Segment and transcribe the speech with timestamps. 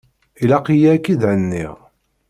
[0.43, 1.75] Ilaq-yi ad k-id-henniɣ.